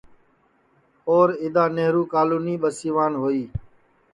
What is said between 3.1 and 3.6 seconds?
ہوئی